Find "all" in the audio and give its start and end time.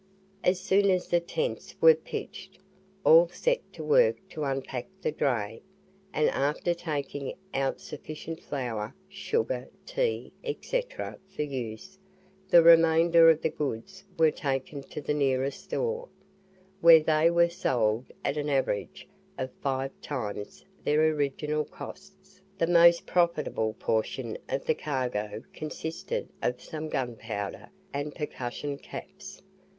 3.03-3.27